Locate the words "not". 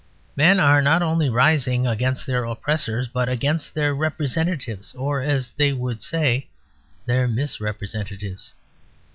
0.81-1.03